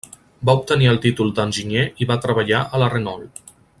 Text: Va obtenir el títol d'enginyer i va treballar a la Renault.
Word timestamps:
Va 0.49 0.53
obtenir 0.59 0.87
el 0.93 0.97
títol 1.03 1.29
d'enginyer 1.39 1.83
i 2.05 2.07
va 2.13 2.19
treballar 2.25 2.63
a 2.63 2.81
la 2.85 2.89
Renault. 2.95 3.43